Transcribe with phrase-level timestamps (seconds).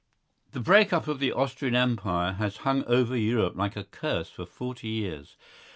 [0.53, 4.47] The break up of the Austrian Empire has hung over Europe like a curse for
[4.47, 5.35] forty years.